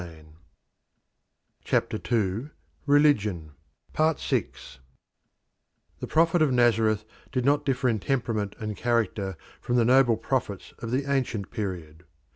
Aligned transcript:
The 0.01 0.25
Character 1.63 1.97
of 1.97 2.03
Jesus 3.17 3.49
The 5.99 6.07
Prophet 6.07 6.41
of 6.41 6.51
Nazareth 6.51 7.05
did 7.31 7.45
not 7.45 7.63
differ 7.63 7.87
in 7.87 7.99
temperament 7.99 8.55
and 8.57 8.75
character 8.75 9.37
from 9.61 9.75
the 9.75 9.85
noble 9.85 10.17
prophets 10.17 10.73
of 10.79 10.89
the 10.89 11.05
ancient 11.07 11.51
period. 11.51 12.03